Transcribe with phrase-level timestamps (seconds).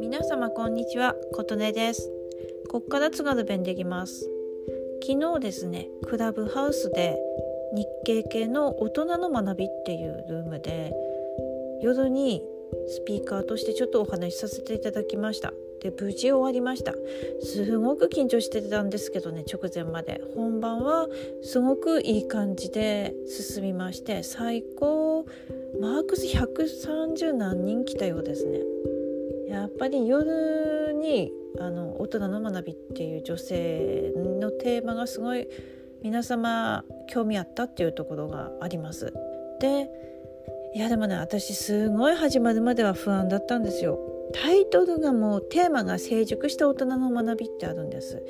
[0.00, 2.10] 皆様こんにちは琴音です。
[2.68, 4.28] こっから津軽弁できます。
[5.02, 7.18] 昨日ですねクラブハウスで
[7.74, 10.92] 日系系の大人の学びっていうルームで
[11.80, 12.42] 夜に
[12.88, 15.54] スピーカーとしてちょっとお話しさせていただきました。
[15.80, 16.92] で無事終わりました。
[17.40, 20.20] すごく緊張してたんですけどね直前まで。
[20.34, 21.08] 本番は
[21.42, 25.24] すごくいい感じで進みまして最高
[25.80, 28.60] マークス130何人来たようですね。
[29.48, 35.48] やっぱり夜にあの大人の学びっていう女性のテーマがすごい
[36.02, 39.12] 皆様興味あったっていうところがあります。
[39.60, 39.90] で
[40.74, 43.98] いやでもね私すごい始まるまでは不安だったんですよ。
[44.32, 48.22] タイトルがもうテーマが成熟した大人の学びってあるんです。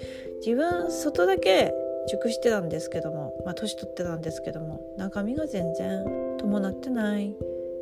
[0.45, 1.75] 自分外だけ
[2.09, 6.05] 熟してたんですけどもまあ年取ってたんですけども中身が全然
[6.49, 7.37] 伴ってない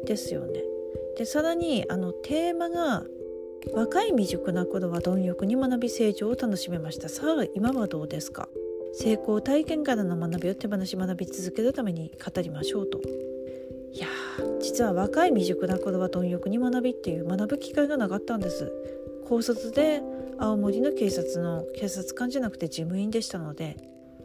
[0.05, 0.63] ですよね。
[1.17, 3.05] でさらにあのテーマが
[3.73, 7.09] 若い未熟な頃は貪欲に学び成長を楽しめました。
[7.09, 8.49] さあ今はどうですか？
[8.93, 13.01] 成功体験からの学びを手放し学び続けるために語りましょうと。
[13.93, 14.09] いや
[14.61, 18.73] 実は若い未熟な頃は貪欲に学びっていう学ぶ機会がなかったんです。
[19.29, 20.03] 高卒で
[20.39, 23.77] 青森の警察の警察官じゃなくて事務員でしたので。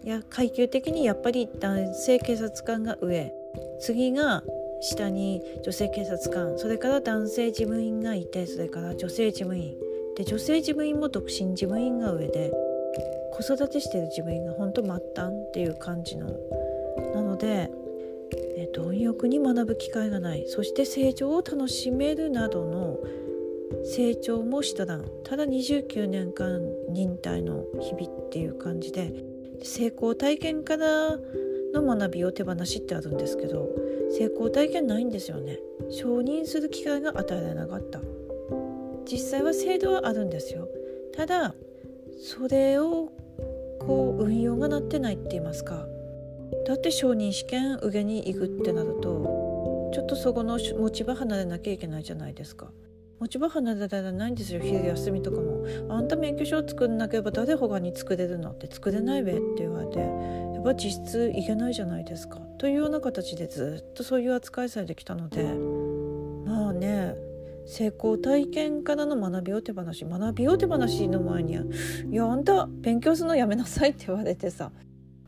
[0.03, 3.31] いや階級的にやっぱり男性警察官が上。
[3.79, 4.43] 次が
[4.81, 6.57] 下に女性警察官。
[6.57, 9.77] それから男性事務員がいてそれから女性事務員。
[10.15, 12.51] で女性事務員も独身事務員が上で
[13.31, 15.01] 子育てしてる事務員が本当末端
[15.33, 16.27] っていう感じの
[17.13, 17.71] なので
[18.57, 22.99] え貪欲に学ぶ機会がないそして成長を楽しめるなどの
[23.83, 29.13] 成長もしたらただ29年間忍耐の日々っていう感じで
[29.63, 31.17] 成功体験から
[31.73, 33.69] の学びを手放しってあるんですけど
[34.11, 35.59] 成功体験ないんですよね。
[35.89, 38.01] 承認する機会が与えられなかった。
[39.05, 40.67] 実際は制度はあるんですよ。
[41.13, 41.55] ただ
[42.17, 43.11] それを
[43.79, 45.87] こう運用がなってないって言いますか。
[46.65, 52.71] だって承認試験受けに行くってなるとちょっとそこの持ち場離れなきゃいけないじゃないですか。
[53.21, 62.39] 持ち場離れらないんですよ昼休みとかもあんた免許証作んなければ誰他に作れるのって作れないべって言われてやっぱ実質いけないじゃないですか。
[62.57, 65.43] というような形でずっとそういう扱いされてきたので
[66.45, 67.13] まあね
[67.67, 71.53] 成功体験からの学びを手放し学びを手放しの前に
[72.11, 74.71] 「いやあんた勉強するのやめなさい」って言われてさ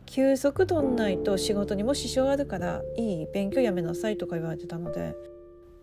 [0.08, 5.16] 休息取んないと仕事にも支障あるからいい勉強やめなさいとか言われてたので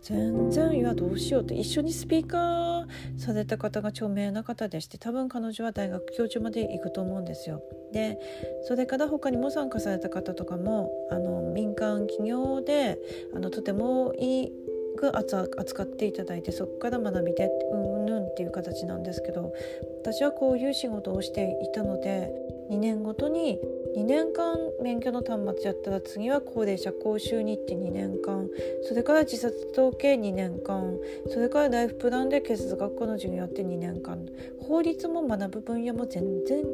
[0.02, 7.62] 全然いやどうしようって一緒にスピーカーされた方が著名な方でして多分彼女は大学教授まで行くと思うんですよ。
[7.92, 8.18] で
[8.62, 12.98] それから他にも参加された方とかもあの民間企業で
[13.34, 14.52] あのとてもいい
[15.00, 19.54] く扱っていただいてそこから学びでうんぬんっていう形なんですけど
[20.02, 22.30] 私はこういう仕事をしていたので
[22.70, 23.58] 2年ごとに
[23.96, 28.48] 2年間免許の端末やったら次は高齢者講習に行って2年間。
[28.82, 30.96] それから自殺統計2年間。
[31.28, 34.24] それからライフプランで警察学校の授業やって2年間。
[34.60, 36.64] 法律も学ぶ分野も全然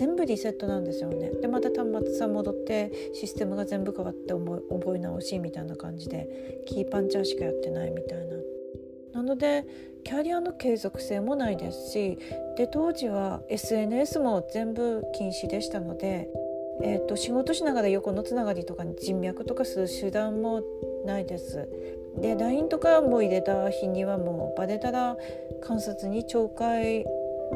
[0.00, 8.36] 全部リセットなんですよねでまた端末さん戻ってシステムが全部変わって覚え直しみたいな感じでキーパンチャーしかやってないみたいな
[9.12, 9.66] なので
[10.02, 12.18] キャリアの継続性もないですし
[12.56, 16.30] で当時は SNS も全部禁止でしたので
[16.82, 20.62] えーと、仕事しながら横のつながりとかに人脈とかする手段も
[21.04, 21.68] ないです。
[22.16, 25.18] で LINE とかも入れた日にはもうバレたら
[25.60, 27.04] 観察に懲戒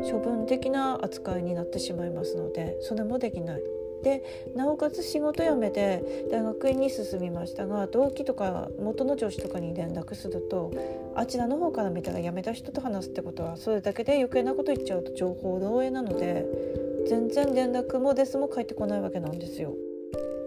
[0.03, 3.63] 処分的な扱いになってしまいますのでそれもできない。
[4.03, 4.23] で
[4.55, 10.71] なおかつ仕事辞めて大学院に進みましたが同期とか元の上司とかに連絡すると
[11.15, 16.45] あちらの方から見たら辞めた人と話すってことはそれだけで余計なこと言っちゃうと情報漏洩なので
[17.09, 19.75] 全然連絡もですも返ってこないわけなんですよ。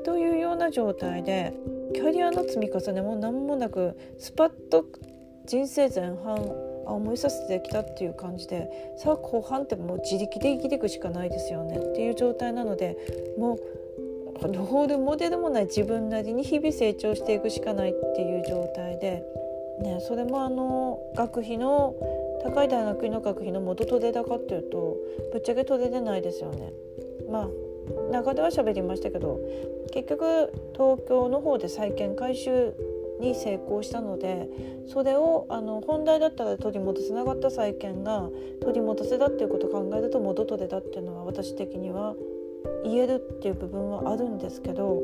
[0.05, 1.53] というような状態で
[1.93, 4.85] キャリアの積み重ねも何もなくスパッと
[5.45, 12.97] 人生前半あ思いさせてきたっていう感じでさあ後半ってもう自力で生きていくしかないですよねっていう状態なので
[13.37, 13.59] もう
[14.41, 19.23] ロールモデルもない自分なりに日々成長していくしかないっていう状態で、
[19.81, 21.95] ね、それもあの学費の
[22.43, 24.97] 高い大学院の学費の元取れ高っていうと
[25.33, 26.71] ぶっちゃけ取れてないですよね。
[27.29, 29.39] まあ中では喋りましたけど
[29.91, 32.73] 結局東京の方で債券回収
[33.19, 34.49] に成功したので
[34.87, 38.29] それをあの本来だったら取り戻せなかった債権が
[38.61, 42.15] 取り戻せたっていうことを考えると元取れたっていうのは私的には
[42.83, 45.01] 言えるっていう部分はあるんですけど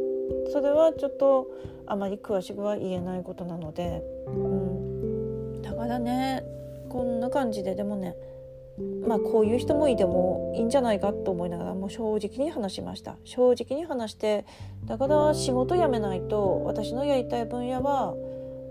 [0.52, 1.48] それはちょっと
[1.86, 6.44] あまり詳しくは言えないことなので、うん、だからね
[6.90, 8.16] こんな感じででもね
[9.08, 13.18] まあこういう人もいてもいいんじゃないかと思いながらもう正直に話しました。
[13.24, 14.46] 正直に話して
[14.86, 18.16] だから仕事辞めないと私のやりたい分野は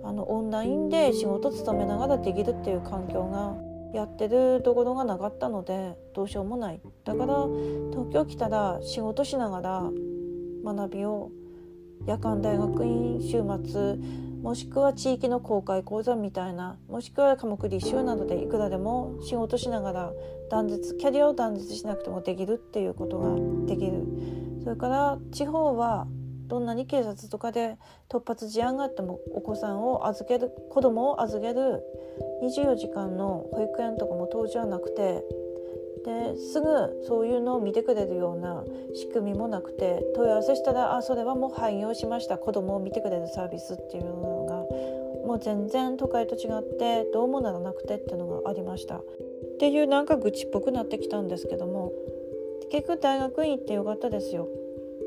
[0.04, 3.54] あのオンラインで仕事勤めながらできるっていう環境が
[3.94, 6.81] やってるところがなかったのでどうしようもない。
[7.05, 7.46] だから
[7.90, 9.90] 東京来たら仕事しながら
[10.64, 11.31] 学びを
[12.06, 13.96] 夜間大学院週末
[14.43, 20.12] もしくは地域の公開講座みたいなもしくは科目履修などでいくらでも仕事しながら
[20.50, 24.04] 断絶キャリアを断絶しなくてもできるっていうことができる。
[24.64, 26.06] それから地方は
[26.46, 27.78] どんなに警察とかで
[28.08, 31.82] 突発事案があってもお子さんを預ける子供を預ける
[32.43, 35.25] 24時間の保育園とかも当時はなくて
[36.04, 38.64] ですぐそういうのを見てくれるような
[38.94, 48.96] 仕組みもなくて問い合わせしたらあそれはもう廃業しました子供を見てくれるサービスっていうのがもう全然都会と違ってどうもならなくてっていうのがありました。
[48.96, 49.02] っ
[49.58, 51.93] ていうなんか愚痴っぽくなってきたんですけども
[52.70, 54.48] 結局大学院行ってよかったですよ。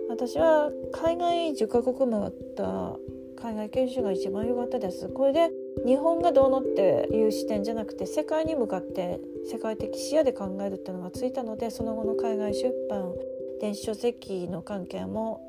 [0.07, 2.97] 私は海外10カ国回った
[3.35, 5.09] 海外研修が一番良かったです。
[5.09, 5.51] これで
[5.85, 9.19] 日本がどうのっていう視点じゃなくて世界に向かって
[9.49, 13.13] 世界的視野で考えるっていうのがついたのでその後の海外出版
[13.61, 15.41] 電子書籍の関係も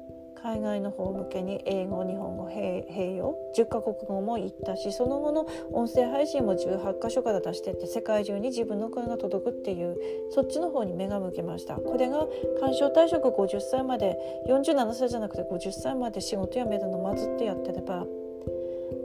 [0.42, 9.96] 海外の方向けに英語日本語併用10カ国語も行ったしその後の音声配信も18箇所から出してって世界中に自分の声が届くっていう
[10.30, 11.76] そっちの方に目が向きました。
[11.76, 12.28] これが
[12.60, 14.16] 鑑賞退職50歳まで
[14.48, 18.04] 47歳じゃなくて50歳まで仕事辞めるのまずってやってれば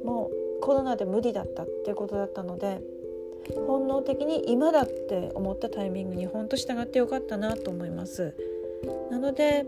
[0.04, 2.80] もうコロナで無理だったっていうことだったので
[3.68, 8.34] 本能的に今だって思ったタイミングに本当従ってよかったなと思います。
[9.10, 9.66] なので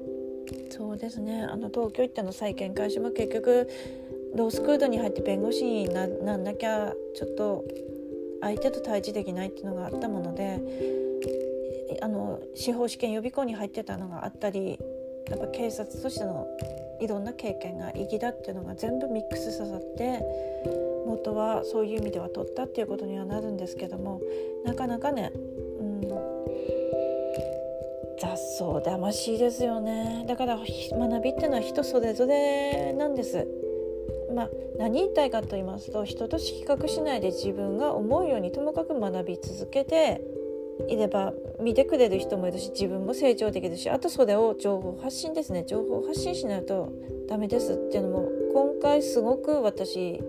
[0.69, 1.43] そうですね。
[1.43, 3.67] あの東京行ったの再建開始も結局
[4.35, 7.65] ロースクールに入って弁護士になんなきゃちょっと
[8.41, 10.59] 相手と対峙できないっていうのがあったもので
[12.01, 14.79] あの司法試験予備校に入ってたのがあったり
[15.29, 16.47] やっぱ警察としての
[16.99, 20.21] いろんな経験が意義だっていうのが全部ミックス刺さって
[21.05, 24.21] 元はそういう意味では取ったっていうことにはなるんですけども
[24.65, 25.31] なかなかね、
[25.79, 26.01] うん、
[28.19, 33.47] 雑草だしいですよねだから学びっていうのは人それぞれなんです。
[34.33, 34.49] まあ、
[34.79, 40.21] 何言いたいかと言いますと人と比較しないで自分が思うようにともかく学び続けて
[40.87, 46.91] いれば見てくれる人もいるし自分も成長できるしあとそれを情報発信ですね情報発信しないと
[47.29, 50.21] ダメですっていうのも今回すごく私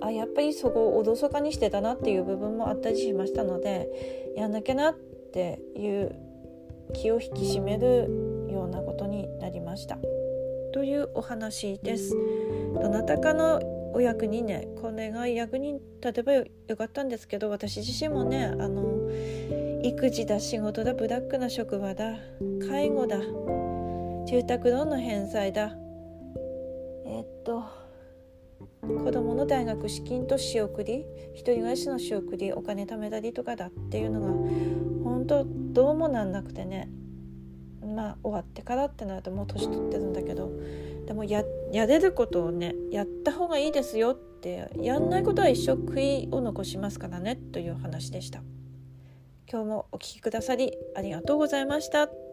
[0.00, 3.88] あやっぱりそこをおろそかにしてたなっていう部分もあったりしましたので
[4.36, 6.14] やんなきゃなっていう
[6.92, 9.98] 気を引き締めるようなことになりました。
[10.72, 12.14] というお話です。
[12.74, 13.60] どなたかの
[13.94, 16.44] お役にねこれが役に立てばよ
[16.76, 18.82] かったんですけど私自身もねあの
[19.86, 22.14] 育児だ仕事だブラックな職場だ
[22.66, 23.18] 介護だ
[24.26, 25.76] 住宅ローンの返済だ。
[27.04, 27.64] えっと
[28.80, 31.04] 子供の大学資金と仕送り
[31.34, 34.28] 一人暮らしの仕送りお金貯めたりとかだっていうのが
[35.04, 36.88] 本当どうもなんなくてね。
[37.84, 40.50] まあ終わってからってなるともう年取ってるんだけど
[41.06, 48.42] でもややれることをねやった方がいいですよってやんないことは一生悔いを残しますからねという話でした。
[49.50, 52.23] 今日もお聴きくださりありがとうございました。